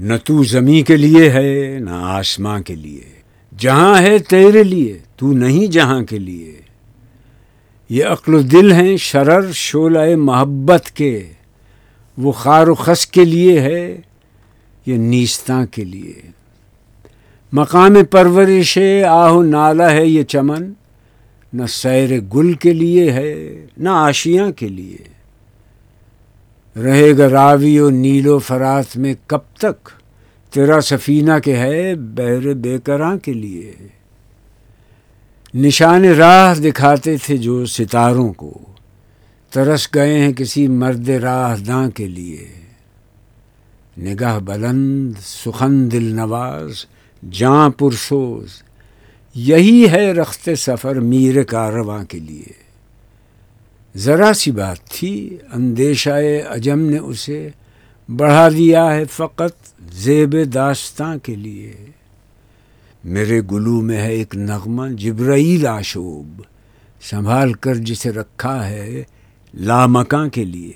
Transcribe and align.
نہ 0.00 0.14
تو 0.24 0.42
زمیں 0.42 0.82
کے 0.82 0.96
لیے 0.96 1.30
ہے، 1.30 1.78
نہ 1.80 1.90
آسماں 1.90 2.60
کے 2.60 2.74
لیے۔ 2.74 3.00
جہاں 3.58 4.02
ہے 4.02 4.18
تیرے 4.18 4.62
لیے، 4.62 4.98
تو 5.16 5.32
نہیں 5.32 5.66
جہاں 5.66 6.02
کے 6.02 6.18
لیے۔ 6.18 6.60
یہ 7.88 8.04
عقل 8.04 8.34
و 8.34 8.42
دل 8.42 8.72
ہیں 8.72 8.96
شرر، 8.96 9.52
شعلہ 9.52 10.16
محبت 10.16 10.90
کے۔ 10.90 11.24
وہ 12.18 12.32
خار 12.32 12.66
و 12.66 12.74
خس 12.74 13.06
کے 13.06 13.24
لیے 13.24 13.60
ہے، 13.60 14.00
یہ 14.86 14.96
نیستاں 14.96 15.66
کے 15.66 15.84
لیے۔ 15.84 16.14
مقام 17.52 18.04
پرورش 18.10 18.78
آہ 19.08 19.32
و 19.32 19.42
نالا 19.42 19.92
ہے 19.92 20.06
یہ 20.06 20.22
چمن۔ 20.22 20.72
نہ 21.52 21.66
سیر 21.68 22.20
گل 22.34 22.52
کے 22.52 22.72
لیے 22.72 23.12
ہے، 23.12 23.66
نہ 23.76 23.88
آشیاں 23.88 24.50
کے 24.50 24.68
لیے۔ 24.68 25.15
رہے 26.82 27.18
گا 27.18 27.30
راوی 27.30 27.78
و 27.78 27.90
نیل 27.90 28.26
و 28.26 28.38
فرات 28.38 28.96
میں 28.96 29.14
کب 29.26 29.38
تک؟ 29.58 29.88
تیرا 30.52 30.80
سفینہ 30.80 31.38
کے 31.44 31.56
ہے 31.56 31.94
بہر 31.94 32.54
بے 32.54 32.78
کراں 32.84 33.16
کے 33.16 33.32
لیے؟ 33.32 33.72
نشان 35.54 36.04
راہ 36.04 36.54
دکھاتے 36.54 37.16
تھے 37.16 37.36
جو 37.36 37.66
ستاروں 37.66 38.32
کو۔ 38.32 38.58
ترس 39.50 39.88
گئے 39.94 40.18
ہیں 40.18 40.32
کسی 40.32 40.68
مرد 40.68 41.08
راہ 41.08 41.56
داں 41.56 41.90
کے 41.90 42.06
لیے۔ 42.06 42.48
نگاہ 43.98 44.38
بلند، 44.38 45.12
سخن 45.20 45.92
دل 45.92 46.04
نواز، 46.04 46.72
جاں 47.30 47.70
پرسوز۔ 47.70 48.62
یہی 49.34 49.88
ہے 49.90 50.12
رخت 50.12 50.48
سفر 50.58 51.00
میر 51.00 51.42
کارواں 51.42 52.04
کے 52.04 52.18
لیے۔ 52.18 52.65
ذرا 53.96 54.32
سی 54.32 54.50
بات 54.50 54.84
تھی 54.84 55.38
اندیشہ 55.52 56.10
عجم 56.48 56.80
نے 56.80 56.98
اسے 56.98 57.48
بڑھا 58.16 58.48
دیا 58.48 58.94
ہے 58.94 59.04
فقط 59.04 59.82
زیب 59.92 60.36
داستاں 60.54 61.16
کے 61.22 61.34
لیے۔ 61.34 61.74
میرے 63.04 63.40
گلو 63.50 63.80
میں 63.80 63.96
ہے 63.96 64.12
ایک 64.12 64.36
نغمہ 64.36 64.86
جبرائیل 64.88 65.66
آشوب، 65.66 66.42
سنبھال 67.02 67.52
کر 67.52 67.74
جسے 67.74 68.12
رکھا 68.12 68.68
ہے 68.68 69.04
لامکاں 69.54 70.28
کے 70.28 70.44
لیے۔ 70.44 70.72